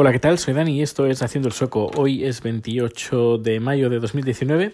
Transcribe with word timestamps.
Hola, 0.00 0.12
¿qué 0.12 0.20
tal? 0.20 0.38
Soy 0.38 0.54
Dani 0.54 0.78
y 0.78 0.82
esto 0.82 1.06
es 1.06 1.24
Haciendo 1.24 1.48
el 1.48 1.52
Sueco. 1.52 1.90
Hoy 1.96 2.24
es 2.24 2.40
28 2.40 3.38
de 3.38 3.58
mayo 3.58 3.90
de 3.90 3.98
2019 3.98 4.72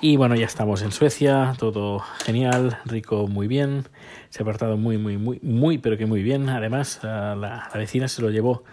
y 0.00 0.16
bueno, 0.16 0.34
ya 0.34 0.46
estamos 0.46 0.82
en 0.82 0.90
Suecia, 0.90 1.54
todo 1.60 2.00
genial, 2.24 2.80
rico, 2.84 3.28
muy 3.28 3.46
bien. 3.46 3.84
Se 4.30 4.42
ha 4.42 4.44
portado 4.44 4.76
muy, 4.76 4.98
muy, 4.98 5.16
muy, 5.16 5.38
muy, 5.42 5.78
pero 5.78 5.96
que 5.96 6.06
muy 6.06 6.24
bien. 6.24 6.48
Además, 6.48 6.98
la, 7.04 7.36
la 7.36 7.70
vecina 7.72 8.08
se 8.08 8.20
lo 8.20 8.30
llevó 8.30 8.64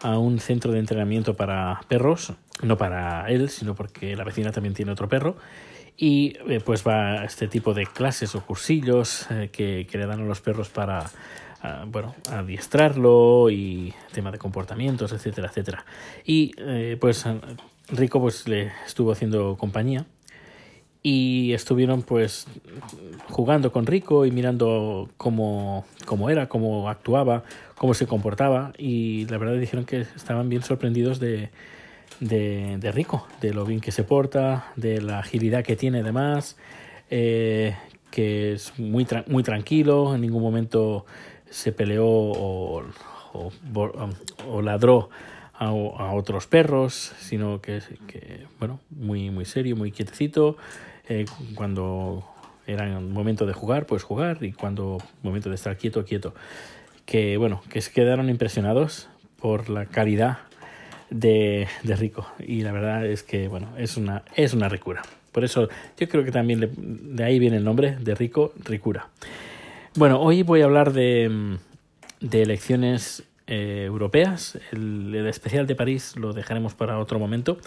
a 0.00 0.16
un 0.16 0.40
centro 0.40 0.72
de 0.72 0.78
entrenamiento 0.78 1.34
para 1.34 1.82
perros, 1.86 2.32
no 2.62 2.78
para 2.78 3.28
él, 3.28 3.50
sino 3.50 3.74
porque 3.74 4.16
la 4.16 4.24
vecina 4.24 4.52
también 4.52 4.72
tiene 4.72 4.92
otro 4.92 5.06
perro. 5.06 5.36
Y 5.98 6.34
eh, 6.48 6.60
pues 6.64 6.82
va 6.82 7.20
a 7.20 7.24
este 7.26 7.46
tipo 7.46 7.74
de 7.74 7.84
clases 7.84 8.34
o 8.34 8.40
cursillos 8.40 9.26
eh, 9.30 9.50
que, 9.52 9.86
que 9.86 9.98
le 9.98 10.06
dan 10.06 10.20
a 10.20 10.24
los 10.24 10.40
perros 10.40 10.70
para 10.70 11.10
a, 11.62 11.84
bueno, 11.86 12.14
adiestrarlo 12.30 13.48
y 13.50 13.94
tema 14.12 14.30
de 14.30 14.38
comportamientos, 14.38 15.12
etcétera, 15.12 15.48
etcétera. 15.48 15.84
Y 16.24 16.52
eh, 16.58 16.96
pues 17.00 17.24
Rico 17.88 18.20
pues 18.20 18.48
le 18.48 18.72
estuvo 18.86 19.12
haciendo 19.12 19.56
compañía 19.56 20.04
y 21.02 21.52
estuvieron 21.52 22.02
pues 22.02 22.46
jugando 23.28 23.72
con 23.72 23.86
Rico 23.86 24.24
y 24.24 24.30
mirando 24.30 25.08
cómo, 25.16 25.84
cómo 26.04 26.30
era, 26.30 26.48
cómo 26.48 26.88
actuaba, 26.88 27.42
cómo 27.76 27.94
se 27.94 28.06
comportaba 28.06 28.72
y 28.78 29.26
la 29.26 29.38
verdad 29.38 29.58
dijeron 29.58 29.84
que 29.84 30.00
estaban 30.00 30.48
bien 30.48 30.62
sorprendidos 30.62 31.18
de, 31.18 31.50
de, 32.20 32.76
de 32.78 32.92
Rico, 32.92 33.26
de 33.40 33.52
lo 33.52 33.64
bien 33.64 33.80
que 33.80 33.90
se 33.90 34.04
porta, 34.04 34.72
de 34.76 35.00
la 35.00 35.18
agilidad 35.18 35.64
que 35.64 35.74
tiene 35.74 36.00
además, 36.00 36.56
eh, 37.10 37.74
que 38.10 38.52
es 38.52 38.78
muy, 38.78 39.04
tra 39.04 39.24
muy 39.26 39.42
tranquilo, 39.42 40.14
en 40.14 40.20
ningún 40.20 40.42
momento 40.42 41.04
se 41.52 41.72
peleó 41.72 42.06
o, 42.06 42.82
o, 43.32 43.52
o 44.48 44.62
ladró 44.62 45.10
a, 45.54 45.66
a, 45.66 46.14
otros 46.14 46.46
perros, 46.46 47.12
sino 47.18 47.60
que, 47.60 47.80
que, 48.06 48.46
bueno, 48.58 48.80
muy, 48.90 49.30
muy 49.30 49.44
serio, 49.44 49.76
muy 49.76 49.92
quietecito. 49.92 50.56
Eh, 51.08 51.26
cuando 51.54 52.24
era 52.66 52.86
momento 53.00 53.44
de 53.46 53.52
jugar, 53.52 53.86
pues 53.86 54.02
jugar, 54.02 54.38
y 54.42 54.52
cuando 54.52 54.98
momento 55.22 55.48
de 55.50 55.56
estar 55.56 55.76
quieto, 55.76 56.04
quieto. 56.04 56.34
Que 57.04 57.36
bueno, 57.36 57.62
que 57.68 57.80
se 57.80 57.92
quedaron 57.92 58.30
impresionados 58.30 59.08
por 59.38 59.68
la 59.68 59.86
calidad 59.86 60.38
de, 61.10 61.68
de 61.82 61.96
Rico. 61.96 62.26
Y 62.38 62.62
la 62.62 62.72
verdad 62.72 63.04
es 63.04 63.22
que, 63.22 63.48
bueno, 63.48 63.68
es 63.76 63.96
una, 63.96 64.22
es 64.34 64.54
una 64.54 64.68
ricura. 64.68 65.02
Por 65.32 65.44
eso 65.44 65.68
yo 65.98 66.08
creo 66.08 66.24
que 66.24 66.30
también 66.30 66.70
de 67.16 67.24
ahí 67.24 67.38
viene 67.38 67.56
el 67.56 67.64
nombre 67.64 67.96
de 67.98 68.14
Rico, 68.14 68.52
Ricura. 68.64 69.08
Bueno, 69.94 70.20
hoy 70.20 70.42
voy 70.42 70.62
a 70.62 70.64
hablar 70.64 70.94
de, 70.94 71.58
de 72.20 72.42
elecciones 72.42 73.24
eh, 73.46 73.84
europeas. 73.86 74.58
El, 74.70 75.14
el, 75.14 75.26
especial 75.26 75.66
de 75.66 75.74
París 75.74 76.16
lo 76.16 76.32
dejaremos 76.32 76.74
para 76.74 76.98
otro 76.98 77.18
momento. 77.18 77.58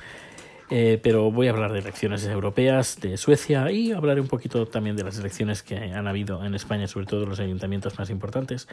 Eh, 0.71 0.99
pero 1.03 1.29
voy 1.29 1.47
a 1.47 1.51
hablar 1.51 1.71
de 1.71 1.79
elecciones 1.79 2.25
europeas, 2.25 2.99
de 2.99 3.17
Suecia 3.17 3.69
y 3.71 3.91
hablaré 3.91 4.19
un 4.19 4.27
poquito 4.27 4.65
también 4.65 4.95
de 4.95 5.03
las 5.03 5.19
elecciones 5.19 5.61
que 5.61 5.77
han 5.77 6.07
habido 6.07 6.43
en 6.43 6.55
España, 6.55 6.87
sobre 6.87 7.05
todo 7.05 7.27
los 7.27 7.39
ayuntamientos 7.39 7.99
más 7.99 8.09
importantes, 8.09 8.67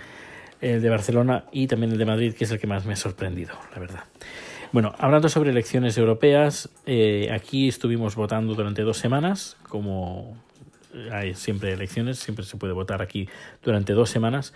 el 0.63 0.81
de 0.81 0.89
Barcelona 0.89 1.45
y 1.53 1.67
también 1.67 1.93
el 1.93 1.99
de 1.99 2.07
Madrid, 2.07 2.35
que 2.35 2.45
es 2.45 2.51
el 2.51 2.59
que 2.59 2.67
más 2.67 2.87
me 2.87 2.95
ha 2.95 2.97
sorprendido, 2.97 3.53
la 3.75 3.79
verdad. 3.79 4.05
Bueno, 4.73 4.95
hablando 4.97 5.29
sobre 5.29 5.51
elecciones 5.51 5.99
europeas, 5.99 6.71
eh, 6.87 7.29
aquí 7.31 7.69
estuvimos 7.69 8.15
votando 8.15 8.55
durante 8.55 8.81
dos 8.81 8.97
semanas, 8.97 9.59
como 9.69 10.35
hay 11.11 11.35
siempre 11.35 11.73
elecciones, 11.73 12.19
siempre 12.19 12.45
se 12.45 12.57
puede 12.57 12.73
votar 12.73 13.03
aquí 13.03 13.29
durante 13.63 13.93
dos 13.93 14.11
semanas. 14.11 14.53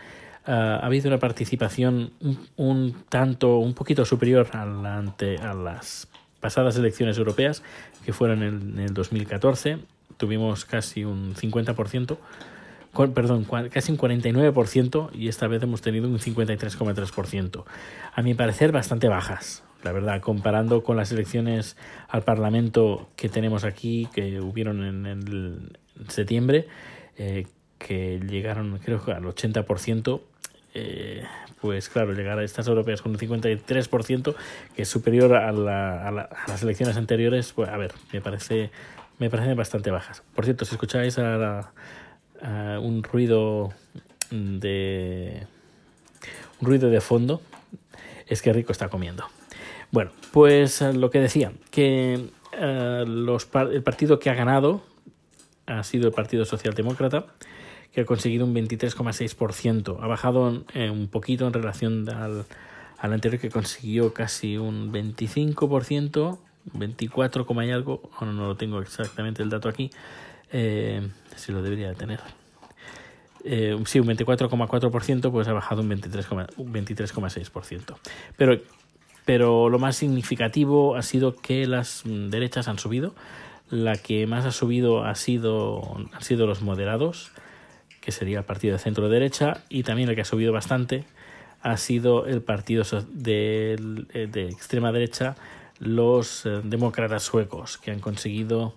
Uh, 0.46 0.50
ha 0.50 0.86
habido 0.86 1.08
una 1.08 1.18
participación 1.18 2.12
un, 2.56 2.94
tanto, 3.08 3.58
un 3.58 3.74
poquito 3.74 4.04
superior 4.04 4.48
a, 4.52 4.64
la 4.64 4.98
ante, 4.98 5.38
a 5.38 5.54
las 5.54 6.08
pasadas 6.40 6.76
elecciones 6.76 7.18
europeas, 7.18 7.62
que 8.04 8.12
fueron 8.12 8.42
en, 8.42 8.78
el 8.78 8.94
2014. 8.94 9.78
Tuvimos 10.16 10.64
casi 10.64 11.04
un 11.04 11.34
50%, 11.34 12.16
con, 12.92 13.12
perdón, 13.12 13.46
casi 13.70 13.92
un 13.92 13.98
49%, 13.98 15.10
y 15.12 15.28
esta 15.28 15.48
vez 15.48 15.62
hemos 15.62 15.82
tenido 15.82 16.08
un 16.08 16.18
53,3%. 16.18 17.64
A 18.14 18.22
mi 18.22 18.34
parecer, 18.34 18.72
bastante 18.72 19.08
bajas 19.08 19.64
la 19.86 19.92
verdad, 19.92 20.20
comparando 20.20 20.82
con 20.82 20.96
las 20.96 21.12
elecciones 21.12 21.76
al 22.08 22.22
Parlamento 22.22 23.08
que 23.14 23.28
tenemos 23.28 23.62
aquí, 23.62 24.08
que 24.12 24.40
hubieron 24.40 24.82
en, 24.82 25.06
el, 25.06 25.78
septiembre, 26.08 26.66
eh, 27.16 27.46
que 27.78 28.20
llegaron 28.20 28.78
creo 28.84 29.02
al 29.06 29.24
80%, 29.24 30.20
eh, 30.74 31.24
pues 31.60 31.88
claro, 31.88 32.12
llegar 32.12 32.38
a 32.38 32.44
estas 32.44 32.68
europeas 32.68 33.02
con 33.02 33.12
un 33.12 33.18
53%, 33.18 34.34
que 34.74 34.82
es 34.82 34.88
superior 34.88 35.34
a, 35.34 35.52
la, 35.52 36.06
a, 36.06 36.10
la, 36.10 36.22
a 36.22 36.48
las 36.48 36.62
elecciones 36.62 36.96
anteriores, 36.96 37.52
pues 37.52 37.68
a 37.68 37.76
ver, 37.76 37.92
me 38.12 38.20
parece 38.20 38.70
me 39.18 39.30
parecen 39.30 39.56
bastante 39.56 39.90
bajas. 39.90 40.22
Por 40.34 40.44
cierto, 40.44 40.64
si 40.64 40.74
escucháis 40.74 41.18
a, 41.18 41.36
la, 42.42 42.78
un 42.80 43.02
ruido 43.02 43.72
de 44.30 45.46
un 46.60 46.66
ruido 46.66 46.90
de 46.90 47.00
fondo, 47.00 47.40
es 48.26 48.42
que 48.42 48.52
Rico 48.52 48.72
está 48.72 48.88
comiendo. 48.88 49.24
Bueno, 49.90 50.10
pues 50.32 50.80
lo 50.80 51.10
que 51.10 51.20
decía, 51.20 51.52
que 51.70 52.30
uh, 52.60 53.06
los, 53.06 53.48
el 53.70 53.82
partido 53.82 54.18
que 54.18 54.30
ha 54.30 54.34
ganado 54.34 54.82
ha 55.66 55.82
sido 55.82 56.08
el 56.08 56.12
Partido 56.12 56.44
Socialdemócrata, 56.44 57.26
que 57.92 58.02
ha 58.02 58.04
conseguido 58.04 58.44
un 58.44 58.54
23,6%. 58.54 59.98
Ha 60.00 60.06
bajado 60.06 60.64
eh, 60.74 60.90
un 60.90 61.08
poquito 61.08 61.46
en 61.46 61.52
relación 61.52 62.08
al, 62.08 62.44
al, 62.98 63.12
anterior, 63.12 63.40
que 63.40 63.50
consiguió 63.50 64.12
casi 64.12 64.56
un 64.56 64.92
25%, 64.92 66.38
24, 66.72 67.46
y 67.64 67.70
algo. 67.70 68.10
Ahora 68.18 68.32
no 68.32 68.46
lo 68.46 68.56
tengo 68.56 68.80
exactamente 68.80 69.42
el 69.42 69.50
dato 69.50 69.68
aquí, 69.68 69.90
eh, 70.52 71.08
si 71.36 71.52
lo 71.52 71.62
debería 71.62 71.88
de 71.88 71.94
tener. 71.94 72.20
Eh, 73.44 73.80
sí, 73.86 74.00
un 74.00 74.08
24,4%, 74.08 75.30
pues 75.30 75.48
ha 75.48 75.52
bajado 75.52 75.82
un 75.82 75.90
23,6%. 75.90 76.56
23 76.56 77.12
Pero 78.36 78.60
pero 79.26 79.68
lo 79.68 79.78
más 79.80 79.96
significativo 79.96 80.94
ha 80.94 81.02
sido 81.02 81.34
que 81.34 81.66
las 81.66 82.02
derechas 82.04 82.68
han 82.68 82.78
subido. 82.78 83.12
La 83.70 83.96
que 83.96 84.26
más 84.26 84.44
ha 84.44 84.52
subido 84.52 85.04
ha 85.04 85.14
sido, 85.14 85.96
han 86.12 86.22
sido 86.22 86.46
los 86.46 86.62
moderados, 86.62 87.32
que 88.00 88.12
sería 88.12 88.38
el 88.38 88.44
partido 88.44 88.74
de 88.74 88.78
centro 88.78 89.08
derecha, 89.08 89.62
y 89.68 89.82
también 89.82 90.08
el 90.08 90.14
que 90.14 90.20
ha 90.22 90.26
subido 90.26 90.52
bastante 90.52 91.04
ha 91.62 91.76
sido 91.76 92.26
el 92.26 92.42
partido 92.42 92.84
de, 93.08 93.76
de 94.30 94.48
extrema 94.48 94.92
derecha, 94.92 95.34
los 95.80 96.46
eh, 96.46 96.60
demócratas 96.62 97.24
suecos, 97.24 97.76
que 97.76 97.90
han 97.90 97.98
conseguido, 97.98 98.74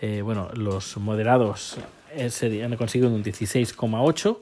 eh, 0.00 0.20
bueno, 0.22 0.50
los 0.54 0.96
moderados 0.96 1.78
eh, 2.16 2.64
han 2.64 2.76
conseguido 2.76 3.10
un 3.10 3.22
16,8 3.24 4.38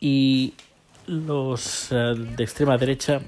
y 0.00 0.54
los 1.06 1.90
eh, 1.90 2.14
de 2.36 2.44
extrema 2.44 2.78
derecha 2.78 3.20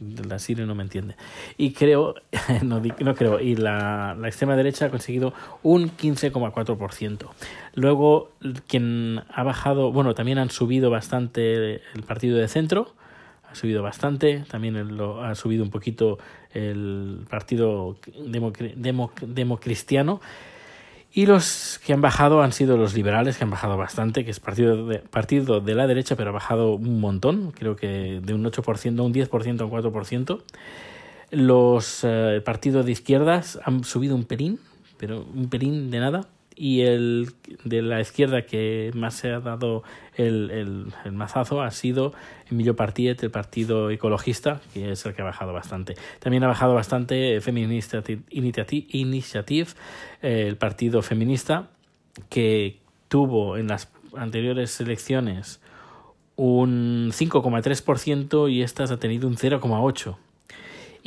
la 0.00 0.38
Siria 0.38 0.66
no 0.66 0.74
me 0.74 0.82
entiende. 0.82 1.16
Y 1.56 1.72
creo, 1.72 2.14
no, 2.62 2.80
no 2.80 3.14
creo, 3.14 3.40
y 3.40 3.56
la, 3.56 4.16
la, 4.18 4.28
extrema 4.28 4.56
derecha 4.56 4.86
ha 4.86 4.90
conseguido 4.90 5.34
un 5.62 5.90
15,4%. 5.90 7.28
Luego, 7.74 8.32
quien 8.66 9.22
ha 9.32 9.42
bajado, 9.42 9.92
bueno, 9.92 10.14
también 10.14 10.38
han 10.38 10.50
subido 10.50 10.90
bastante 10.90 11.82
el 11.94 12.02
partido 12.06 12.38
de 12.38 12.48
centro, 12.48 12.94
ha 13.50 13.54
subido 13.54 13.82
bastante, 13.82 14.44
también 14.50 14.96
lo, 14.96 15.22
ha 15.22 15.34
subido 15.34 15.64
un 15.64 15.70
poquito 15.70 16.18
el 16.52 17.26
partido 17.28 17.96
democristiano. 18.26 18.82
Demo, 18.82 19.12
demo 19.20 19.60
y 21.12 21.26
los 21.26 21.80
que 21.84 21.92
han 21.92 22.00
bajado 22.00 22.42
han 22.42 22.52
sido 22.52 22.76
los 22.76 22.94
liberales, 22.94 23.38
que 23.38 23.44
han 23.44 23.50
bajado 23.50 23.76
bastante, 23.76 24.24
que 24.24 24.30
es 24.30 24.40
partido 24.40 24.86
de, 24.86 24.98
partido 24.98 25.60
de 25.60 25.74
la 25.74 25.86
derecha, 25.86 26.16
pero 26.16 26.30
ha 26.30 26.32
bajado 26.32 26.74
un 26.74 27.00
montón, 27.00 27.52
creo 27.52 27.76
que 27.76 28.20
de 28.22 28.34
un 28.34 28.44
8% 28.44 28.98
a 28.98 29.02
un 29.02 29.14
10% 29.14 29.60
a 29.60 29.64
un 29.64 29.70
4%. 29.70 30.42
Los 31.30 32.00
eh, 32.04 32.42
partidos 32.44 32.86
de 32.86 32.92
izquierdas 32.92 33.58
han 33.64 33.84
subido 33.84 34.14
un 34.14 34.24
pelín, 34.24 34.60
pero 34.98 35.24
un 35.34 35.48
pelín 35.48 35.90
de 35.90 35.98
nada 35.98 36.28
y 36.58 36.80
el 36.82 37.30
de 37.64 37.82
la 37.82 38.00
izquierda 38.00 38.42
que 38.42 38.90
más 38.94 39.14
se 39.14 39.30
ha 39.30 39.40
dado 39.40 39.84
el, 40.16 40.50
el, 40.50 40.86
el 41.04 41.12
mazazo 41.12 41.62
ha 41.62 41.70
sido 41.70 42.12
Emilio 42.50 42.74
Partiet, 42.74 43.22
el 43.22 43.30
partido 43.30 43.90
ecologista, 43.90 44.60
que 44.74 44.90
es 44.90 45.06
el 45.06 45.14
que 45.14 45.22
ha 45.22 45.24
bajado 45.24 45.52
bastante. 45.52 45.94
También 46.18 46.42
ha 46.42 46.48
bajado 46.48 46.74
bastante 46.74 47.40
Feminist 47.40 47.94
Initiative, 48.30 49.70
el 50.22 50.56
partido 50.56 51.02
feminista, 51.02 51.68
que 52.28 52.78
tuvo 53.08 53.56
en 53.56 53.68
las 53.68 53.88
anteriores 54.16 54.80
elecciones 54.80 55.60
un 56.36 57.10
5,3% 57.12 58.50
y 58.50 58.62
estas 58.62 58.90
ha 58.90 58.98
tenido 58.98 59.28
un 59.28 59.36
0,8%. 59.36 60.16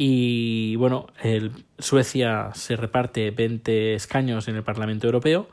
Y 0.04 0.78
bueno, 0.78 1.06
el, 1.22 1.52
Suecia 1.78 2.50
se 2.56 2.76
reparte 2.76 3.30
20 3.30 3.94
escaños 3.94 4.48
en 4.48 4.56
el 4.56 4.64
Parlamento 4.64 5.06
Europeo 5.06 5.48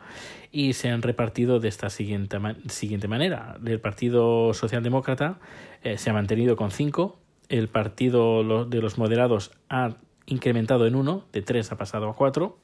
y 0.50 0.72
se 0.72 0.88
han 0.88 1.02
repartido 1.02 1.60
de 1.60 1.68
esta 1.68 1.90
siguiente, 1.90 2.38
siguiente 2.70 3.08
manera. 3.08 3.58
El 3.62 3.78
Partido 3.78 4.54
Socialdemócrata 4.54 5.38
eh, 5.82 5.98
se 5.98 6.08
ha 6.08 6.14
mantenido 6.14 6.56
con 6.56 6.70
5, 6.70 7.18
el 7.50 7.68
partido 7.68 8.64
de 8.64 8.80
los 8.80 8.96
moderados 8.96 9.50
ha 9.68 9.96
incrementado 10.24 10.86
en 10.86 10.94
uno, 10.94 11.24
de 11.30 11.42
tres 11.42 11.70
ha 11.70 11.76
pasado 11.76 12.08
a 12.08 12.16
cuatro. 12.16 12.56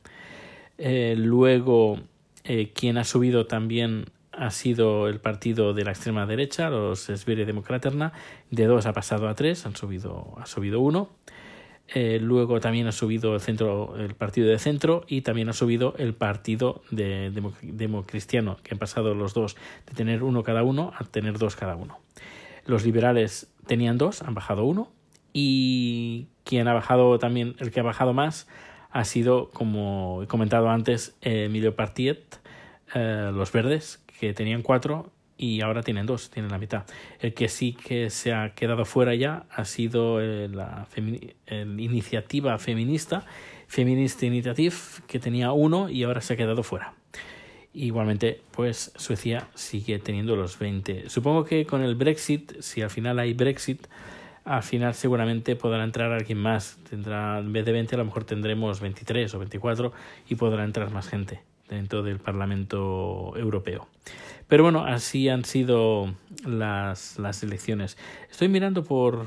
Eh, 0.79 1.17
luego, 1.19 1.99
eh, 2.45 2.73
quien 2.73 2.97
ha 2.97 3.05
subido 3.05 3.45
también 3.45 4.07
ha 4.33 4.51
sido 4.53 5.07
el 5.07 5.21
partido 5.21 5.75
de 5.75 5.85
la 5.85 5.91
extrema 5.91 6.25
derecha, 6.25 6.71
los 6.71 7.11
Sverigedemokraterna, 7.15 8.15
de 8.51 8.65
dos 8.65 8.87
ha 8.87 8.95
pasado 8.95 9.29
a 9.29 9.35
tres, 9.35 9.67
han 9.67 9.77
subido, 9.77 10.33
ha 10.39 10.47
subido 10.47 10.81
uno. 10.81 11.11
Eh, 11.89 12.19
luego 12.21 12.61
también 12.61 12.87
ha 12.87 12.93
subido 12.93 13.35
el 13.35 13.41
centro, 13.41 13.97
el 13.99 14.15
partido 14.15 14.49
de 14.49 14.59
centro 14.59 15.05
y 15.07 15.21
también 15.21 15.51
ha 15.51 15.53
subido 15.53 15.95
el 15.99 16.15
partido 16.15 16.83
de 16.91 17.31
democristiano, 17.63 18.57
que 18.63 18.75
han 18.75 18.79
pasado 18.79 19.15
los 19.15 19.35
dos 19.35 19.57
de 19.87 19.95
tener 19.95 20.23
uno 20.23 20.43
cada 20.43 20.63
uno 20.63 20.93
a 20.99 21.05
tener 21.05 21.39
dos 21.39 21.57
cada 21.57 21.77
uno. 21.77 22.01
Los 22.65 22.85
liberales 22.85 23.53
tenían 23.67 23.99
dos, 23.99 24.23
han 24.23 24.35
bajado 24.35 24.65
uno 24.65 24.91
y 25.35 26.29
quien 26.45 26.69
ha 26.69 26.73
bajado 26.73 27.19
también, 27.19 27.55
el 27.59 27.71
que 27.71 27.81
ha 27.81 27.83
bajado 27.83 28.15
más 28.15 28.49
ha 28.91 29.05
sido, 29.05 29.51
como 29.51 30.23
he 30.23 30.27
comentado 30.27 30.71
antes, 30.71 31.17
Emilio 31.21 31.75
Partiet, 31.75 32.41
eh, 32.95 33.31
los 33.35 33.53
verdes, 33.53 34.03
que 34.21 34.33
tenían 34.33 34.63
cuatro 34.63 35.11
y 35.37 35.61
ahora 35.61 35.83
tienen 35.83 36.07
dos, 36.07 36.31
tienen 36.31 36.51
la 36.51 36.59
mitad. 36.59 36.85
El 37.19 37.35
que 37.35 37.49
sí 37.49 37.73
que 37.73 38.11
se 38.11 38.33
ha 38.33 38.55
quedado 38.55 38.85
fuera 38.85 39.15
ya 39.15 39.47
ha 39.51 39.65
sido 39.65 40.21
eh, 40.21 40.49
la 40.49 40.87
iniciativa 41.47 42.59
feminista, 42.59 43.27
Feminist 43.67 44.23
Initiative, 44.23 44.75
que 45.07 45.19
tenía 45.19 45.53
uno 45.53 45.89
y 45.89 46.05
ahora 46.05 46.21
se 46.21 46.35
ha 46.35 46.37
quedado 46.37 46.63
fuera. 46.63 46.95
Igualmente, 47.73 48.41
pues 48.53 48.93
Suecia 48.95 49.49
sigue 49.55 49.99
teniendo 49.99 50.37
los 50.37 50.59
20. 50.59 51.11
Supongo 51.11 51.45
que 51.45 51.67
con 51.67 51.83
el 51.83 51.97
Brexit, 51.97 52.61
si 52.61 52.83
al 52.83 52.91
final 52.91 53.19
hay 53.19 53.35
Brexit, 53.35 53.89
al 54.45 54.63
final 54.63 54.95
seguramente 54.95 55.57
podrá 55.57 55.83
entrar 55.83 56.13
alguien 56.13 56.39
más. 56.39 56.79
Tendrá, 56.89 57.41
en 57.41 57.53
vez 57.53 57.65
de 57.65 57.73
20, 57.73 57.97
a 57.97 57.99
lo 57.99 58.05
mejor 58.05 58.25
tendremos 58.25 58.81
23 58.81 59.35
o 59.35 59.39
24 59.41 59.93
y 60.29 60.37
podrá 60.37 60.63
entrar 60.63 60.91
más 60.93 61.09
gente 61.09 61.43
dentro 61.69 62.03
del 62.03 62.19
Parlamento 62.19 63.33
Europeo. 63.37 63.89
Pero 64.49 64.63
bueno, 64.63 64.85
así 64.85 65.29
han 65.29 65.45
sido 65.45 66.15
las, 66.47 67.19
las 67.19 67.43
elecciones. 67.43 67.97
Estoy 68.31 68.49
mirando 68.49 68.85
por, 68.85 69.27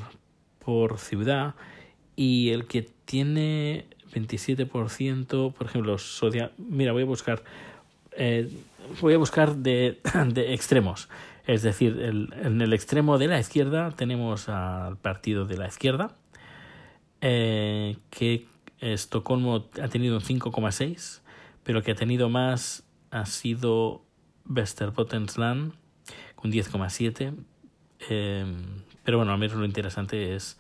por 0.63 0.99
ciudad 0.99 1.55
y 2.15 2.49
el 2.49 2.65
que 2.65 2.87
tiene 3.05 3.85
27%, 4.13 5.53
por 5.53 5.67
ejemplo, 5.67 5.97
Sodia, 5.97 6.51
mira, 6.57 6.91
voy 6.91 7.03
a 7.03 7.05
buscar, 7.05 7.43
eh, 8.13 8.49
voy 9.01 9.13
a 9.13 9.17
buscar 9.17 9.55
de, 9.55 9.99
de 10.27 10.53
extremos. 10.53 11.09
Es 11.45 11.61
decir, 11.61 11.99
el, 12.01 12.33
en 12.43 12.61
el 12.61 12.73
extremo 12.73 13.17
de 13.17 13.27
la 13.27 13.39
izquierda 13.39 13.91
tenemos 13.91 14.49
al 14.49 14.97
partido 14.97 15.45
de 15.45 15.57
la 15.57 15.67
izquierda, 15.67 16.11
eh, 17.21 17.95
que 18.09 18.45
Estocolmo 18.79 19.65
ha 19.81 19.87
tenido 19.87 20.17
un 20.17 20.21
5,6, 20.21 21.21
pero 21.67 21.83
que 21.83 21.91
ha 21.91 21.95
tenido 21.95 22.29
más 22.29 22.85
ha 23.11 23.25
sido 23.25 24.05
Västerbottensland 24.45 25.73
con 26.37 26.49
10,7. 26.49 27.35
Eh, 28.09 28.45
pero 29.03 29.17
bueno, 29.17 29.33
a 29.33 29.37
mí 29.37 29.49
lo 29.49 29.65
interesante 29.65 30.33
es 30.33 30.57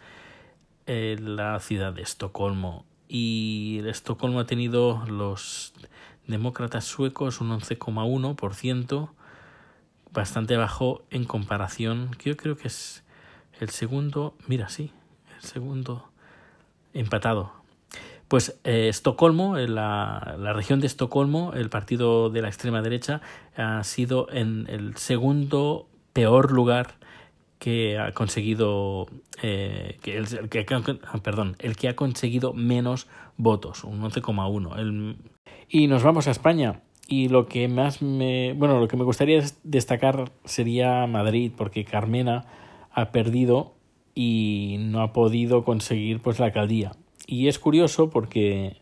eh, 0.85 1.15
la 1.17 1.61
ciudad 1.61 1.93
de 1.93 2.01
Estocolmo. 2.01 2.85
Y 3.07 3.79
Estocolmo 3.85 4.41
ha 4.41 4.47
tenido 4.47 5.01
los 5.07 5.73
demócratas 6.27 6.83
suecos 6.83 7.39
un 7.39 7.51
11,1%, 7.51 9.09
bastante 10.11 10.57
bajo 10.57 11.05
en 11.09 11.23
comparación. 11.23 12.11
Yo 12.21 12.35
creo 12.35 12.57
que 12.57 12.67
es 12.67 13.05
el 13.61 13.69
segundo, 13.69 14.35
mira, 14.45 14.67
sí, 14.67 14.91
el 15.37 15.41
segundo 15.41 16.11
empatado 16.93 17.56
pues 18.27 18.59
eh, 18.63 18.89
Estocolmo, 18.89 19.57
en 19.57 19.75
la, 19.75 20.35
la, 20.37 20.53
región 20.53 20.79
de 20.79 20.87
Estocolmo, 20.87 21.53
el 21.53 21.69
partido 21.69 22.29
de 22.29 22.41
la 22.41 22.49
extrema 22.49 22.81
derecha 22.81 23.21
ha 23.55 23.83
sido 23.83 24.27
en 24.31 24.67
el 24.69 24.97
segundo 24.97 25.87
peor 26.13 26.51
lugar 26.51 26.95
que 27.59 27.97
ha 27.97 28.11
conseguido 28.11 29.07
eh, 29.41 29.97
que 30.01 30.17
el, 30.17 30.49
que, 30.49 30.65
perdón, 31.23 31.55
el 31.59 31.75
que 31.75 31.89
ha 31.89 31.95
conseguido 31.95 32.53
menos 32.53 33.07
votos, 33.37 33.83
un 33.83 34.01
11,1. 34.01 35.15
Y 35.69 35.87
nos 35.87 36.03
vamos 36.03 36.27
a 36.27 36.31
España. 36.31 36.81
Y 37.07 37.29
lo 37.29 37.47
que 37.47 37.67
más 37.67 38.01
me, 38.01 38.53
bueno, 38.53 38.79
lo 38.79 38.87
que 38.87 38.97
me 38.97 39.05
gustaría 39.05 39.41
destacar 39.63 40.31
sería 40.43 41.07
Madrid, 41.07 41.51
porque 41.55 41.85
Carmena 41.85 42.45
ha 42.91 43.11
perdido 43.11 43.75
y 44.13 44.77
no 44.79 45.01
ha 45.01 45.13
podido 45.13 45.63
conseguir 45.63 46.19
pues 46.19 46.39
la 46.39 46.47
alcaldía. 46.47 46.91
Y 47.27 47.49
es 47.49 47.59
curioso 47.59 48.09
porque 48.09 48.77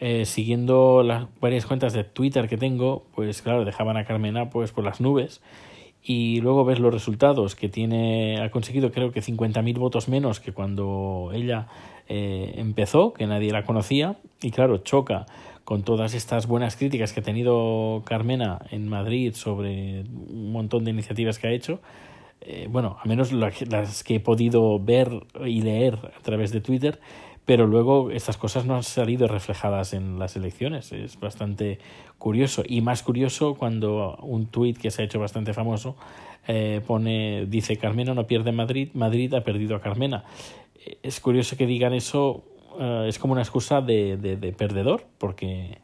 eh, 0.00 0.24
siguiendo 0.24 1.04
las 1.04 1.28
varias 1.40 1.66
cuentas 1.66 1.92
de 1.92 2.02
Twitter 2.02 2.48
que 2.48 2.56
tengo, 2.56 3.04
pues 3.14 3.42
claro, 3.42 3.64
dejaban 3.64 3.96
a 3.96 4.04
Carmena 4.04 4.50
pues 4.50 4.72
por 4.72 4.82
las 4.82 5.00
nubes. 5.00 5.42
Y 6.02 6.40
luego 6.40 6.64
ves 6.64 6.80
los 6.80 6.92
resultados 6.92 7.54
que 7.54 7.68
tiene, 7.68 8.40
ha 8.42 8.50
conseguido 8.50 8.90
creo 8.90 9.12
que 9.12 9.20
50.000 9.20 9.78
votos 9.78 10.08
menos 10.08 10.40
que 10.40 10.52
cuando 10.52 11.30
ella 11.32 11.68
eh, 12.08 12.54
empezó, 12.56 13.12
que 13.12 13.28
nadie 13.28 13.52
la 13.52 13.62
conocía. 13.62 14.16
Y 14.40 14.50
claro, 14.50 14.78
choca 14.78 15.26
con 15.62 15.84
todas 15.84 16.14
estas 16.14 16.48
buenas 16.48 16.74
críticas 16.74 17.12
que 17.12 17.20
ha 17.20 17.22
tenido 17.22 18.02
Carmena 18.04 18.58
en 18.70 18.88
Madrid 18.88 19.34
sobre 19.34 20.00
un 20.00 20.50
montón 20.50 20.84
de 20.84 20.90
iniciativas 20.90 21.38
que 21.38 21.46
ha 21.46 21.52
hecho. 21.52 21.80
Eh, 22.40 22.66
bueno, 22.68 22.96
a 23.00 23.06
menos 23.06 23.30
las 23.30 24.02
que 24.02 24.16
he 24.16 24.20
podido 24.20 24.80
ver 24.80 25.12
y 25.46 25.62
leer 25.62 25.94
a 26.18 26.20
través 26.22 26.50
de 26.50 26.60
Twitter, 26.60 26.98
pero 27.44 27.66
luego 27.66 28.10
estas 28.10 28.36
cosas 28.36 28.66
no 28.66 28.76
han 28.76 28.82
salido 28.82 29.26
reflejadas 29.26 29.94
en 29.94 30.18
las 30.18 30.36
elecciones. 30.36 30.92
Es 30.92 31.18
bastante 31.18 31.78
curioso 32.18 32.62
y 32.66 32.80
más 32.80 33.02
curioso 33.02 33.54
cuando 33.54 34.16
un 34.22 34.46
tuit 34.46 34.78
que 34.78 34.90
se 34.90 35.02
ha 35.02 35.04
hecho 35.04 35.18
bastante 35.18 35.52
famoso 35.52 35.96
eh, 36.46 36.80
pone 36.86 37.46
dice 37.46 37.76
Carmena 37.76 38.14
no 38.14 38.26
pierde 38.26 38.52
Madrid, 38.52 38.90
Madrid 38.94 39.32
ha 39.34 39.42
perdido 39.42 39.76
a 39.76 39.80
Carmena. 39.80 40.24
Es 41.02 41.20
curioso 41.20 41.56
que 41.56 41.66
digan 41.66 41.94
eso, 41.94 42.44
eh, 42.78 43.06
es 43.08 43.18
como 43.18 43.32
una 43.32 43.42
excusa 43.42 43.80
de, 43.80 44.16
de, 44.16 44.52
perdedor, 44.52 45.04
porque 45.18 45.78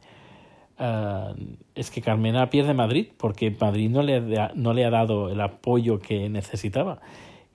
eh, 0.79 1.35
es 1.75 1.91
que 1.91 2.03
Carmena 2.03 2.51
pierde 2.51 2.75
Madrid, 2.75 3.09
porque 3.17 3.55
Madrid 3.61 3.91
no 3.91 4.03
le, 4.03 4.21
no 4.55 4.73
le 4.73 4.85
ha 4.85 4.91
dado 4.91 5.29
el 5.29 5.41
apoyo 5.41 5.99
que 5.99 6.29
necesitaba 6.29 7.01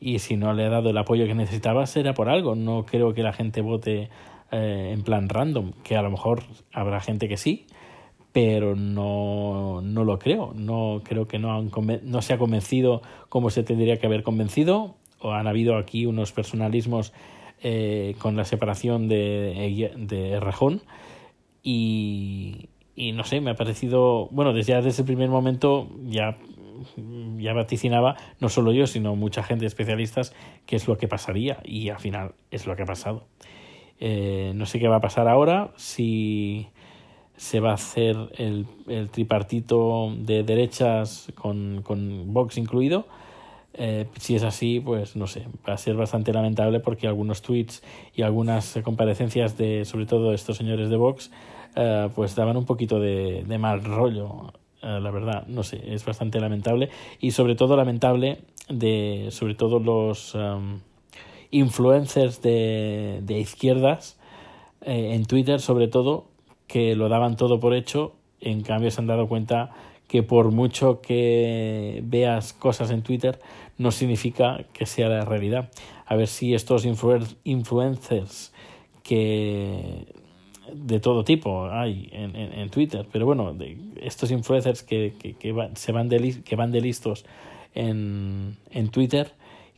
y 0.03 0.19
si 0.19 0.35
no 0.35 0.53
le 0.53 0.65
ha 0.65 0.69
dado 0.69 0.89
el 0.89 0.97
apoyo 0.97 1.25
que 1.25 1.33
necesitaba 1.33 1.85
será 1.85 2.13
por 2.13 2.27
algo. 2.27 2.55
No 2.55 2.85
creo 2.85 3.13
que 3.13 3.23
la 3.23 3.31
gente 3.31 3.61
vote 3.61 4.09
eh, 4.51 4.91
en 4.93 5.01
plan 5.03 5.29
random, 5.29 5.71
que 5.83 5.95
a 5.95 6.01
lo 6.01 6.11
mejor 6.11 6.43
habrá 6.73 6.99
gente 6.99 7.29
que 7.29 7.37
sí, 7.37 7.67
pero 8.33 8.75
no, 8.75 9.79
no 9.81 10.03
lo 10.03 10.19
creo. 10.19 10.53
No 10.55 11.01
creo 11.05 11.27
que 11.27 11.39
no, 11.39 11.53
han 11.53 11.71
no 12.03 12.21
se 12.21 12.33
ha 12.33 12.37
convencido 12.37 13.01
como 13.29 13.49
se 13.49 13.63
tendría 13.63 13.97
que 13.97 14.07
haber 14.07 14.23
convencido. 14.23 14.95
O 15.19 15.31
han 15.31 15.47
habido 15.47 15.77
aquí 15.77 16.05
unos 16.05 16.33
personalismos 16.33 17.13
eh, 17.61 18.15
con 18.19 18.35
la 18.35 18.43
separación 18.43 19.07
de, 19.07 19.93
de 19.95 20.39
Rajón 20.41 20.81
y, 21.63 22.67
y 22.93 23.13
no 23.13 23.23
sé, 23.23 23.39
me 23.39 23.51
ha 23.51 23.55
parecido, 23.55 24.27
bueno, 24.31 24.51
desde, 24.51 24.79
desde 24.81 25.01
el 25.01 25.07
primer 25.07 25.29
momento 25.29 25.87
ya 26.03 26.37
ya 27.37 27.53
vaticinaba, 27.53 28.15
no 28.39 28.49
solo 28.49 28.71
yo, 28.71 28.87
sino 28.87 29.15
mucha 29.15 29.43
gente, 29.43 29.65
especialistas, 29.65 30.33
qué 30.65 30.75
es 30.75 30.87
lo 30.87 30.97
que 30.97 31.07
pasaría 31.07 31.59
y 31.63 31.89
al 31.89 31.99
final 31.99 32.33
es 32.51 32.65
lo 32.65 32.75
que 32.75 32.83
ha 32.83 32.85
pasado. 32.85 33.25
Eh, 33.99 34.51
no 34.55 34.65
sé 34.65 34.79
qué 34.79 34.87
va 34.87 34.97
a 34.97 35.01
pasar 35.01 35.27
ahora, 35.27 35.71
si 35.75 36.67
se 37.35 37.59
va 37.59 37.71
a 37.71 37.75
hacer 37.75 38.15
el, 38.37 38.67
el 38.87 39.09
tripartito 39.09 40.13
de 40.17 40.43
derechas 40.43 41.31
con, 41.35 41.81
con 41.83 42.33
Vox 42.33 42.57
incluido. 42.57 43.07
Eh, 43.75 44.07
si 44.19 44.35
es 44.35 44.43
así, 44.43 44.79
pues 44.79 45.15
no 45.15 45.25
sé, 45.25 45.47
va 45.67 45.73
a 45.73 45.77
ser 45.77 45.95
bastante 45.95 46.31
lamentable 46.31 46.79
porque 46.79 47.07
algunos 47.07 47.41
tweets 47.41 47.81
y 48.13 48.21
algunas 48.21 48.79
comparecencias 48.83 49.57
de, 49.57 49.83
sobre 49.85 50.05
todo 50.05 50.33
estos 50.33 50.57
señores 50.57 50.89
de 50.89 50.95
Vox, 50.97 51.31
eh, 51.75 52.09
pues 52.13 52.35
daban 52.35 52.55
un 52.55 52.65
poquito 52.65 52.99
de, 52.99 53.43
de 53.47 53.57
mal 53.57 53.83
rollo 53.83 54.53
la 54.83 55.11
verdad, 55.11 55.47
no 55.47 55.63
sé, 55.63 55.81
es 55.93 56.05
bastante 56.05 56.39
lamentable 56.39 56.89
y 57.19 57.31
sobre 57.31 57.55
todo 57.55 57.75
lamentable 57.77 58.39
de 58.69 59.27
sobre 59.31 59.55
todo 59.55 59.79
los 59.79 60.35
um, 60.35 60.79
influencers 61.51 62.41
de, 62.41 63.19
de 63.23 63.39
izquierdas 63.39 64.17
eh, 64.81 65.13
en 65.13 65.25
Twitter 65.25 65.61
sobre 65.61 65.87
todo 65.87 66.25
que 66.67 66.95
lo 66.95 67.07
daban 67.07 67.37
todo 67.37 67.59
por 67.59 67.73
hecho, 67.73 68.13
en 68.41 68.61
cambio 68.61 68.91
se 68.91 68.99
han 68.99 69.07
dado 69.07 69.27
cuenta 69.27 69.71
que 70.07 70.23
por 70.23 70.51
mucho 70.51 71.01
que 71.01 72.01
veas 72.03 72.53
cosas 72.53 72.91
en 72.91 73.03
Twitter 73.03 73.39
no 73.77 73.91
significa 73.91 74.65
que 74.73 74.85
sea 74.85 75.07
la 75.07 75.25
realidad. 75.25 75.69
A 76.05 76.15
ver 76.15 76.27
si 76.27 76.53
estos 76.53 76.85
influencers 76.85 78.53
que 79.03 80.05
de 80.73 80.99
todo 80.99 81.23
tipo 81.23 81.69
hay 81.69 82.09
en, 82.11 82.35
en, 82.35 82.69
Twitter, 82.69 83.07
pero 83.11 83.25
bueno, 83.25 83.53
de 83.53 83.77
estos 84.01 84.31
influencers 84.31 84.83
que, 84.83 85.13
que, 85.19 85.33
que, 85.33 85.53
se 85.75 85.91
van 85.91 86.09
de, 86.09 86.41
que 86.43 86.55
van 86.55 86.71
listos 86.71 87.25
en, 87.73 88.57
en 88.71 88.89
Twitter, 88.89 89.31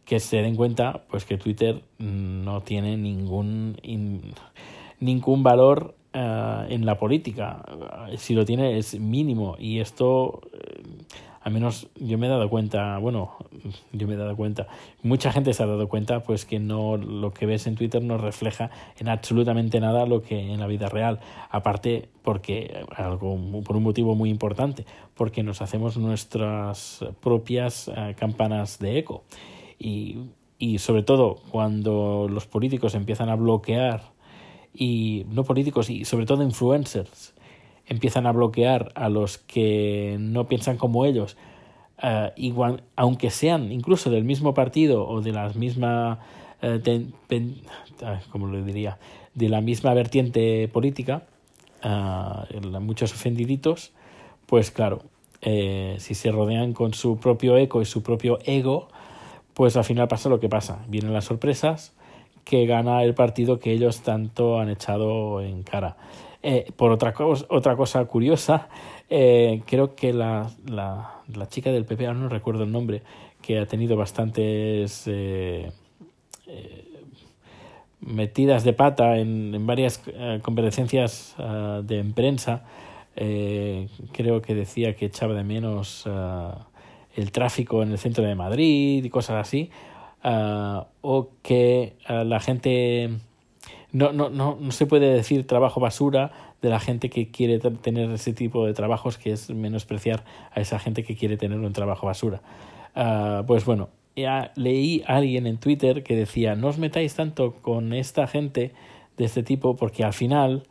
que 0.06 0.20
se 0.20 0.38
den 0.38 0.56
cuenta 0.56 1.04
pues 1.10 1.26
que 1.26 1.38
Twitter 1.38 1.82
no 1.98 2.62
tiene 2.62 2.98
ningún 2.98 3.78
ningún 5.00 5.44
valor 5.44 5.96
eh, 6.14 6.66
en 6.70 6.86
la 6.86 6.98
política. 6.98 7.62
Si 8.18 8.34
lo 8.34 8.46
tiene 8.46 8.78
es 8.78 8.98
mínimo. 8.98 9.58
Y 9.60 9.80
esto 9.80 10.40
eh, 10.54 10.82
al 11.46 11.54
menos 11.54 11.88
yo 11.96 12.18
me 12.18 12.26
he 12.26 12.30
dado 12.30 12.50
cuenta, 12.50 12.98
bueno, 12.98 13.36
yo 13.92 14.08
me 14.08 14.16
he 14.16 14.18
dado 14.18 14.36
cuenta, 14.36 14.66
mucha 15.04 15.32
gente 15.32 15.54
se 15.54 15.62
ha 15.62 15.68
dado 15.68 15.88
cuenta 15.88 16.24
pues 16.24 16.44
que 16.44 16.60
no 16.60 16.98
lo 16.98 17.34
que 17.34 17.46
ves 17.46 17.68
en 17.68 17.76
Twitter 17.76 18.02
no 18.02 18.18
refleja 18.18 18.72
en 18.98 19.10
absolutamente 19.10 19.80
nada 19.80 20.08
lo 20.08 20.24
que 20.24 20.40
en 20.40 20.60
la 20.60 20.66
vida 20.66 20.90
real, 20.90 21.20
aparte 21.52 22.10
porque 22.24 22.84
algo 22.96 23.38
por 23.64 23.78
un 23.78 23.84
motivo 23.84 24.16
muy 24.16 24.32
importante, 24.32 24.88
porque 25.14 25.44
nos 25.44 25.62
hacemos 25.62 25.98
nuestras 25.98 27.06
propias 27.22 27.92
eh, 27.96 28.16
campanas 28.18 28.80
de 28.80 28.98
eco. 28.98 29.24
Y, 29.78 30.18
y 30.58 30.80
sobre 30.80 31.04
todo 31.04 31.36
cuando 31.52 32.28
los 32.28 32.48
políticos 32.48 32.96
empiezan 32.96 33.30
a 33.30 33.36
bloquear 33.36 34.02
y 34.74 35.28
no 35.30 35.44
políticos 35.44 35.92
y 35.92 36.06
sobre 36.06 36.26
todo 36.26 36.42
influencers 36.42 37.35
empiezan 37.88 38.26
a 38.28 38.32
bloquear 38.32 38.92
a 38.96 39.10
los 39.10 39.38
que 39.38 40.18
no 40.20 40.48
piensan 40.48 40.78
como 40.78 41.06
ellos, 41.06 41.38
uh, 42.04 42.32
igual, 42.36 42.84
aunque 42.96 43.30
sean 43.30 43.72
incluso 43.72 44.10
del 44.10 44.24
mismo 44.24 44.54
partido 44.54 45.08
o 45.08 45.22
de 45.22 45.32
la 45.32 45.50
misma, 45.50 46.20
¿cómo 48.32 48.48
lo 48.48 48.64
diría? 48.64 48.98
De 49.34 49.50
la 49.50 49.62
misma 49.62 49.94
vertiente 49.94 50.68
política, 50.68 51.24
uh, 51.84 52.80
muchos 52.80 53.14
ofendiditos, 53.14 53.92
pues 54.46 54.72
claro, 54.72 55.02
eh, 55.42 55.98
si 56.00 56.16
se 56.16 56.32
rodean 56.32 56.74
con 56.74 56.96
su 56.96 57.18
propio 57.18 57.56
eco 57.58 57.82
y 57.82 57.86
su 57.86 58.02
propio 58.02 58.40
ego, 58.46 58.88
pues 59.54 59.78
al 59.78 59.84
final 59.84 60.08
pasa 60.08 60.28
lo 60.28 60.40
que 60.40 60.50
pasa. 60.50 60.84
Vienen 60.88 61.14
las 61.14 61.26
sorpresas 61.26 61.94
que 62.44 62.66
gana 62.66 63.04
el 63.04 63.14
partido 63.14 63.60
que 63.60 63.72
ellos 63.72 64.02
tanto 64.02 64.60
han 64.60 64.70
echado 64.70 65.42
en 65.42 65.62
cara. 65.62 65.98
Eh, 66.48 66.72
por 66.76 66.92
otra, 66.92 67.12
cosa, 67.12 67.44
otra 67.50 67.76
cosa 67.76 68.06
curiosa, 68.06 68.70
eh, 69.10 69.64
creo 69.66 69.96
que 69.96 70.14
la, 70.14 70.52
la, 70.68 71.24
chica 71.50 71.72
del 71.72 71.86
PP, 71.86 72.06
ahora 72.06 72.20
no 72.20 72.30
recuerdo 72.30 72.66
el 72.66 72.72
nombre, 72.72 73.02
que 73.42 73.58
ha 73.58 73.66
tenido 73.66 73.98
bastantes 73.98 75.06
eh, 75.08 75.72
metidas 78.00 78.64
de 78.64 78.74
pata 78.74 79.18
en, 79.18 79.56
en 79.56 79.66
varias 79.66 80.04
comparecencias 80.44 81.34
de 81.82 82.06
prensa, 82.14 82.64
creo 83.16 84.44
que 84.44 84.54
decía 84.54 84.96
que 84.96 85.08
echaba 85.08 85.34
de 85.34 85.44
menos 85.44 86.08
el 87.16 87.32
tráfico 87.32 87.82
en 87.82 87.92
el 87.92 87.98
centro 87.98 88.24
de 88.24 88.36
Madrid 88.36 89.04
y 89.04 89.10
cosas 89.10 89.48
así, 89.48 89.72
o 91.02 91.30
que 91.42 91.96
la 92.08 92.40
gente 92.40 93.18
no, 93.96 94.12
no, 94.12 94.30
no, 94.30 94.58
no 94.60 94.72
se 94.72 94.86
puede 94.86 95.14
decir 95.14 95.48
trabajo 95.48 95.80
basura 95.80 96.32
de 96.62 96.68
la 96.68 96.82
gente 96.82 97.10
que 97.10 97.32
quiere 97.32 97.60
tener 97.60 98.12
ese 98.12 98.34
tipo 98.34 98.66
de 98.66 98.74
trabajos, 98.74 99.18
que 99.18 99.32
es 99.32 99.50
menospreciar 99.50 100.26
a 100.52 100.60
esa 100.60 100.80
gente 100.80 101.04
que 101.06 101.16
quiere 101.16 101.38
tener 101.38 101.60
un 101.60 101.72
trabajo 101.72 102.06
basura. 102.06 102.42
Uh, 102.94 103.46
pues 103.46 103.64
bueno, 103.64 103.88
ya 104.14 104.52
leí 104.56 105.02
a 105.08 105.16
alguien 105.16 105.48
en 105.48 105.60
Twitter 105.60 106.04
que 106.04 106.18
decía, 106.18 106.56
no 106.56 106.68
os 106.68 106.78
metáis 106.78 107.16
tanto 107.16 107.54
con 107.54 107.94
esta 107.94 108.28
gente 108.28 108.74
de 109.16 109.24
este 109.24 109.44
tipo 109.44 109.78
porque 109.78 110.04
al 110.04 110.14
final 110.14 110.64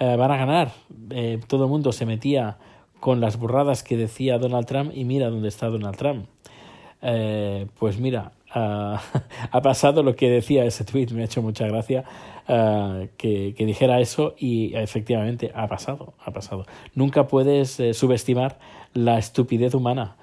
uh, 0.00 0.16
van 0.16 0.30
a 0.30 0.36
ganar. 0.38 0.72
Eh, 1.10 1.38
todo 1.48 1.64
el 1.64 1.70
mundo 1.70 1.92
se 1.92 2.06
metía 2.06 2.56
con 2.98 3.20
las 3.20 3.38
burradas 3.38 3.82
que 3.82 3.98
decía 3.98 4.38
Donald 4.38 4.66
Trump 4.66 4.92
y 4.94 5.04
mira 5.04 5.28
dónde 5.28 5.48
está 5.48 5.68
Donald 5.68 5.98
Trump. 5.98 6.24
Eh, 7.02 7.66
pues 7.78 7.98
mira, 7.98 8.32
ha 8.54 9.62
pasado 9.62 10.02
lo 10.02 10.16
que 10.16 10.30
decía 10.30 10.64
ese 10.64 10.84
tweet, 10.84 11.08
me 11.12 11.22
ha 11.22 11.24
hecho 11.26 11.42
mucha 11.42 11.66
gracia 11.66 12.04
uh, 12.50 13.08
que, 13.16 13.54
dijera 13.58 14.00
eso 14.00 14.34
y 14.38 14.74
efectivamente 14.74 15.52
ha 15.54 15.68
pasado, 15.68 16.14
ha 16.24 16.32
pasado. 16.32 16.66
Nunca 16.94 17.26
puedes 17.28 17.78
eh, 17.80 17.94
subestimar 17.94 18.58
la 18.92 19.18
estupidez 19.18 19.74
humana. 19.74 20.16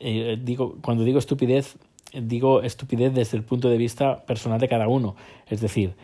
Eh, 0.00 0.38
digo, 0.42 0.76
cuando 0.82 1.04
digo 1.04 1.18
estupidez, 1.18 1.78
digo 2.12 2.62
estupidez 2.62 3.14
desde 3.14 3.36
el 3.36 3.44
punto 3.44 3.68
de 3.68 3.78
vista 3.78 4.24
personal 4.26 4.60
de 4.60 4.68
cada 4.68 4.88
uno. 4.88 5.16
Es 5.46 5.60
decir, 5.60 5.94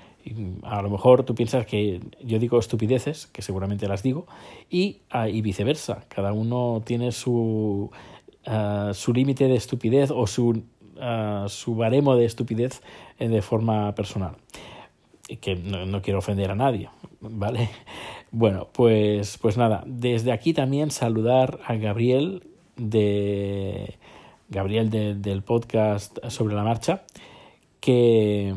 a 0.63 0.81
lo 0.81 0.89
mejor 0.89 1.25
tú 1.25 1.35
piensas 1.35 1.67
que 1.67 2.01
yo 2.23 2.39
digo 2.39 2.59
estupideces, 2.59 3.27
que 3.27 3.43
seguramente 3.43 3.89
las 3.89 4.03
digo, 4.03 4.27
y, 4.71 5.01
uh, 5.13 5.27
y 5.27 5.43
viceversa. 5.43 6.05
Cada 6.09 6.33
uno 6.33 6.83
tiene 6.85 7.13
su 7.13 7.91
su 8.93 9.13
límite 9.13 9.47
de 9.47 9.55
estupidez 9.55 10.11
o 10.11 10.27
su, 10.27 10.65
su 11.49 11.75
baremo 11.77 12.17
de 12.17 12.25
estupidez 12.25 12.83
eh, 13.19 13.29
de 13.29 13.43
forma 13.43 13.95
personal. 13.95 14.37
Y 15.29 15.37
que 15.37 15.57
no, 15.57 15.87
no, 15.87 16.03
quiero 16.03 16.19
ofender 16.19 16.51
a 16.51 16.55
nadie, 16.55 16.89
¿vale? 17.21 17.71
Bueno, 18.35 18.69
pues, 18.73 19.37
pues 19.37 19.59
nada, 19.59 19.85
desde 19.85 20.33
aquí 20.33 20.55
también 20.55 20.91
saludar 20.91 21.59
a 21.67 21.75
Gabriel 21.75 22.45
de 22.77 23.99
Gabriel 24.49 24.89
de, 24.89 25.15
del 25.15 25.43
podcast 25.43 26.19
sobre 26.29 26.55
la 26.55 26.65
marcha, 26.65 27.03
que, 27.81 28.55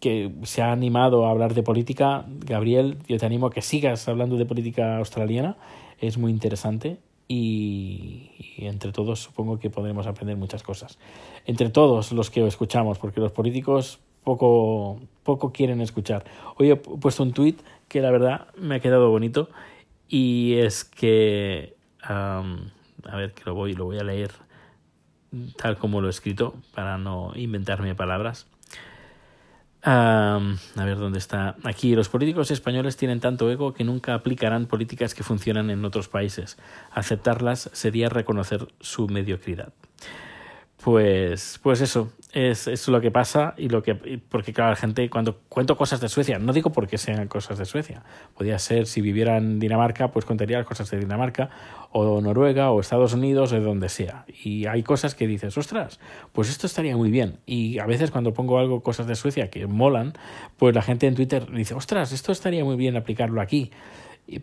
que 0.00 0.32
se 0.42 0.62
ha 0.62 0.72
animado 0.72 1.26
a 1.26 1.30
hablar 1.30 1.54
de 1.54 1.62
política. 1.62 2.24
Gabriel, 2.28 2.98
yo 3.06 3.16
te 3.18 3.24
animo 3.24 3.46
a 3.46 3.50
que 3.52 3.62
sigas 3.62 4.08
hablando 4.08 4.36
de 4.36 4.46
política 4.46 4.96
australiana, 4.96 5.56
es 6.00 6.18
muy 6.18 6.32
interesante 6.32 6.98
y, 7.28 8.30
entre 8.58 8.92
todos 8.92 9.20
supongo 9.20 9.58
que 9.58 9.70
podremos 9.70 10.06
aprender 10.06 10.36
muchas 10.36 10.62
cosas. 10.62 10.98
Entre 11.46 11.70
todos 11.70 12.12
los 12.12 12.30
que 12.30 12.46
escuchamos, 12.46 12.98
porque 12.98 13.20
los 13.20 13.32
políticos 13.32 14.00
poco, 14.22 15.00
poco 15.22 15.52
quieren 15.52 15.80
escuchar. 15.80 16.24
Hoy 16.56 16.70
he 16.70 16.76
puesto 16.76 17.22
un 17.22 17.32
tuit 17.32 17.60
que 17.88 18.00
la 18.00 18.10
verdad 18.10 18.48
me 18.56 18.76
ha 18.76 18.80
quedado 18.80 19.10
bonito 19.10 19.48
y 20.08 20.54
es 20.54 20.84
que, 20.84 21.76
a 22.02 22.42
ver, 23.16 23.32
que 23.32 23.42
lo 23.44 23.54
voy, 23.54 23.74
lo 23.74 23.84
voy 23.84 23.98
a 23.98 24.04
leer 24.04 24.30
tal 25.56 25.76
como 25.78 26.00
lo 26.00 26.06
he 26.06 26.10
escrito 26.10 26.54
para 26.74 26.96
no 26.96 27.32
inventarme 27.34 27.94
palabras 27.94 28.46
a 29.84 30.40
ver 30.76 30.98
dónde 30.98 31.18
está. 31.18 31.56
Aquí, 31.64 31.94
los 31.94 32.08
políticos 32.08 32.50
españoles 32.50 32.96
tienen 32.96 33.20
tanto 33.20 33.50
ego 33.50 33.74
que 33.74 33.84
nunca 33.84 34.14
aplicarán 34.14 34.66
políticas 34.66 35.14
que 35.14 35.22
funcionan 35.22 35.70
en 35.70 35.84
otros 35.84 36.08
países. 36.08 36.56
Aceptarlas 36.90 37.70
sería 37.72 38.08
reconocer 38.08 38.68
su 38.80 39.08
mediocridad. 39.08 39.72
Pues, 40.82 41.58
pues 41.62 41.80
eso, 41.80 42.12
es, 42.34 42.66
es 42.66 42.88
lo 42.88 43.00
que 43.00 43.12
pasa 43.12 43.54
y 43.56 43.68
lo 43.68 43.82
que 43.82 43.94
porque 43.94 44.52
claro 44.52 44.70
la 44.70 44.76
gente 44.76 45.08
cuando 45.08 45.38
cuento 45.48 45.76
cosas 45.76 46.00
de 46.00 46.08
Suecia 46.08 46.40
no 46.40 46.52
digo 46.52 46.70
porque 46.70 46.98
sean 46.98 47.28
cosas 47.28 47.58
de 47.58 47.64
Suecia. 47.64 48.02
Podría 48.34 48.58
ser 48.58 48.86
si 48.86 49.00
viviera 49.00 49.36
en 49.36 49.60
Dinamarca 49.60 50.08
pues 50.10 50.24
contaría 50.24 50.58
las 50.58 50.66
cosas 50.66 50.90
de 50.90 50.98
Dinamarca 50.98 51.50
o 51.92 52.20
Noruega 52.20 52.72
o 52.72 52.80
Estados 52.80 53.14
Unidos 53.14 53.52
o 53.52 53.54
de 53.54 53.60
donde 53.60 53.88
sea. 53.88 54.24
Y 54.42 54.66
hay 54.66 54.82
cosas 54.82 55.14
que 55.14 55.28
dices 55.28 55.56
ostras 55.56 56.00
pues 56.32 56.50
esto 56.50 56.66
estaría 56.66 56.96
muy 56.96 57.12
bien 57.12 57.38
y 57.46 57.78
a 57.78 57.86
veces 57.86 58.10
cuando 58.10 58.34
pongo 58.34 58.58
algo 58.58 58.82
cosas 58.82 59.06
de 59.06 59.14
Suecia 59.14 59.48
que 59.48 59.68
molan 59.68 60.14
pues 60.56 60.74
la 60.74 60.82
gente 60.82 61.06
en 61.06 61.14
Twitter 61.14 61.46
dice 61.52 61.74
ostras 61.74 62.10
esto 62.10 62.32
estaría 62.32 62.64
muy 62.64 62.76
bien 62.76 62.96
aplicarlo 62.96 63.40
aquí 63.40 63.70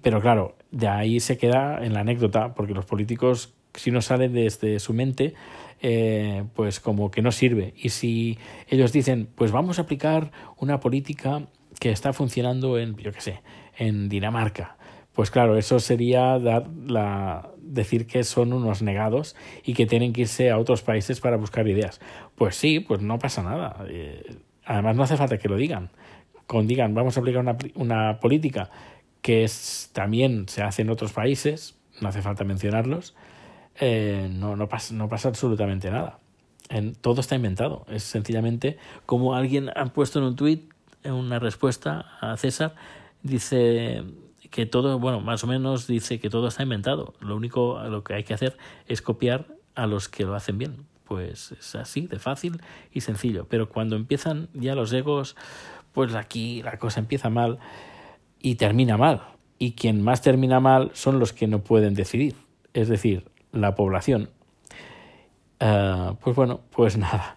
pero 0.01 0.21
claro 0.21 0.55
de 0.71 0.87
ahí 0.87 1.19
se 1.19 1.37
queda 1.37 1.83
en 1.83 1.93
la 1.93 1.99
anécdota 1.99 2.53
porque 2.53 2.73
los 2.73 2.85
políticos 2.85 3.53
si 3.73 3.91
no 3.91 4.01
sale 4.01 4.29
desde 4.29 4.79
su 4.79 4.93
mente 4.93 5.33
eh, 5.81 6.43
pues 6.53 6.79
como 6.79 7.11
que 7.11 7.21
no 7.21 7.31
sirve. 7.31 7.73
Y 7.75 7.89
si 7.89 8.37
ellos 8.67 8.91
dicen, 8.91 9.27
pues 9.35 9.51
vamos 9.51 9.79
a 9.79 9.83
aplicar 9.83 10.31
una 10.57 10.79
política 10.79 11.47
que 11.79 11.91
está 11.91 12.13
funcionando 12.13 12.77
en, 12.77 12.95
yo 12.97 13.11
qué 13.11 13.21
sé, 13.21 13.41
en 13.77 14.09
Dinamarca, 14.09 14.77
pues 15.13 15.29
claro, 15.31 15.57
eso 15.57 15.79
sería 15.79 16.39
dar 16.39 16.67
la, 16.87 17.49
decir 17.61 18.07
que 18.07 18.23
son 18.23 18.53
unos 18.53 18.81
negados 18.81 19.35
y 19.63 19.73
que 19.73 19.85
tienen 19.85 20.13
que 20.13 20.21
irse 20.21 20.51
a 20.51 20.57
otros 20.57 20.83
países 20.83 21.19
para 21.19 21.37
buscar 21.37 21.67
ideas. 21.67 21.99
Pues 22.35 22.55
sí, 22.55 22.79
pues 22.79 23.01
no 23.01 23.19
pasa 23.19 23.43
nada. 23.43 23.85
Eh, 23.89 24.37
además, 24.65 24.95
no 24.95 25.03
hace 25.03 25.17
falta 25.17 25.37
que 25.37 25.49
lo 25.49 25.57
digan. 25.57 25.89
Con 26.47 26.67
digan, 26.67 26.93
vamos 26.93 27.17
a 27.17 27.19
aplicar 27.19 27.41
una, 27.41 27.57
una 27.75 28.19
política 28.19 28.69
que 29.21 29.43
es, 29.43 29.89
también 29.93 30.47
se 30.47 30.63
hace 30.63 30.81
en 30.81 30.89
otros 30.89 31.13
países, 31.13 31.77
no 32.01 32.09
hace 32.09 32.21
falta 32.21 32.43
mencionarlos, 32.43 33.15
eh, 33.75 34.29
no, 34.31 34.55
no, 34.55 34.67
pasa, 34.69 34.93
no 34.93 35.09
pasa 35.09 35.29
absolutamente 35.29 35.89
nada. 35.89 36.19
En, 36.69 36.95
todo 36.95 37.21
está 37.21 37.35
inventado. 37.35 37.85
Es 37.89 38.03
sencillamente 38.03 38.77
como 39.05 39.35
alguien 39.35 39.69
ha 39.75 39.85
puesto 39.87 40.19
en 40.19 40.25
un 40.25 40.35
tuit, 40.35 40.71
en 41.03 41.13
una 41.13 41.39
respuesta 41.39 42.05
a 42.21 42.37
César, 42.37 42.75
dice 43.23 44.03
que 44.49 44.65
todo, 44.65 44.99
bueno, 44.99 45.21
más 45.21 45.43
o 45.43 45.47
menos 45.47 45.87
dice 45.87 46.19
que 46.19 46.29
todo 46.29 46.47
está 46.47 46.63
inventado. 46.63 47.13
Lo 47.19 47.35
único 47.35 47.81
lo 47.83 48.03
que 48.03 48.13
hay 48.13 48.23
que 48.23 48.33
hacer 48.33 48.57
es 48.87 49.01
copiar 49.01 49.47
a 49.75 49.87
los 49.87 50.09
que 50.09 50.25
lo 50.25 50.35
hacen 50.35 50.57
bien. 50.57 50.85
Pues 51.05 51.51
es 51.51 51.75
así, 51.75 52.07
de 52.07 52.19
fácil 52.19 52.61
y 52.93 53.01
sencillo. 53.01 53.45
Pero 53.49 53.69
cuando 53.69 53.95
empiezan 53.95 54.49
ya 54.53 54.75
los 54.75 54.93
egos, 54.93 55.35
pues 55.93 56.13
aquí 56.15 56.61
la 56.61 56.77
cosa 56.79 56.99
empieza 56.99 57.29
mal 57.29 57.59
y 58.39 58.55
termina 58.55 58.97
mal. 58.97 59.23
Y 59.57 59.73
quien 59.73 60.01
más 60.01 60.21
termina 60.21 60.59
mal 60.59 60.91
son 60.93 61.19
los 61.19 61.33
que 61.33 61.47
no 61.47 61.63
pueden 61.63 61.93
decidir. 61.93 62.35
Es 62.73 62.87
decir, 62.87 63.30
la 63.51 63.75
población. 63.75 64.29
Eh, 65.59 66.13
pues 66.21 66.35
bueno, 66.35 66.61
pues 66.71 66.97
nada, 66.99 67.35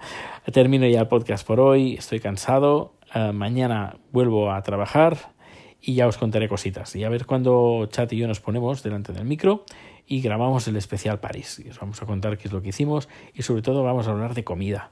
termino 0.52 0.86
ya 0.86 1.00
el 1.00 1.08
podcast 1.08 1.46
por 1.46 1.60
hoy, 1.60 1.94
estoy 1.94 2.20
cansado, 2.20 2.94
eh, 3.14 3.32
mañana 3.32 3.96
vuelvo 4.12 4.50
a 4.50 4.62
trabajar 4.62 5.34
y 5.80 5.94
ya 5.94 6.06
os 6.06 6.16
contaré 6.16 6.48
cositas. 6.48 6.96
Y 6.96 7.04
a 7.04 7.08
ver 7.08 7.26
cuándo 7.26 7.86
Chat 7.90 8.12
y 8.12 8.16
yo 8.16 8.26
nos 8.26 8.40
ponemos 8.40 8.82
delante 8.82 9.12
del 9.12 9.24
micro 9.24 9.64
y 10.06 10.20
grabamos 10.20 10.66
el 10.68 10.76
especial 10.76 11.20
París. 11.20 11.62
Y 11.64 11.68
os 11.68 11.78
vamos 11.78 12.00
a 12.02 12.06
contar 12.06 12.38
qué 12.38 12.48
es 12.48 12.52
lo 12.52 12.62
que 12.62 12.70
hicimos 12.70 13.08
y 13.34 13.42
sobre 13.42 13.62
todo 13.62 13.82
vamos 13.82 14.08
a 14.08 14.12
hablar 14.12 14.34
de 14.34 14.44
comida. 14.44 14.90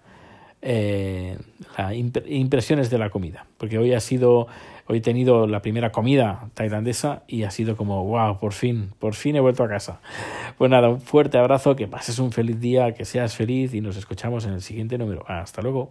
Eh, 0.64 1.36
impresiones 2.26 2.88
de 2.88 2.98
la 2.98 3.10
comida. 3.10 3.46
Porque 3.58 3.78
hoy 3.78 3.92
ha 3.94 4.00
sido, 4.00 4.46
hoy 4.86 4.98
he 4.98 5.00
tenido 5.00 5.46
la 5.46 5.60
primera 5.60 5.90
comida 5.90 6.50
tailandesa 6.54 7.24
y 7.26 7.42
ha 7.42 7.50
sido 7.50 7.76
como, 7.76 8.04
wow, 8.04 8.38
por 8.38 8.52
fin, 8.52 8.90
por 8.98 9.14
fin 9.14 9.36
he 9.36 9.40
vuelto 9.40 9.64
a 9.64 9.68
casa. 9.68 10.00
Pues 10.58 10.70
nada, 10.70 10.88
un 10.88 11.00
fuerte 11.00 11.38
abrazo, 11.38 11.74
que 11.74 11.88
pases 11.88 12.18
un 12.20 12.32
feliz 12.32 12.60
día, 12.60 12.94
que 12.94 13.04
seas 13.04 13.34
feliz 13.34 13.74
y 13.74 13.80
nos 13.80 13.96
escuchamos 13.96 14.46
en 14.46 14.52
el 14.52 14.62
siguiente 14.62 14.98
número. 14.98 15.24
Hasta 15.26 15.62
luego. 15.62 15.90